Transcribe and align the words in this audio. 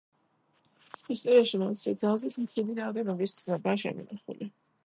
ისტორიაში 1.15 1.59
მასზე 1.65 1.95
ძალზედ 2.05 2.39
მცირე 2.47 2.79
რაოდენობის 2.81 3.37
ცნობაა 3.43 3.83
შემონახული. 3.85 4.53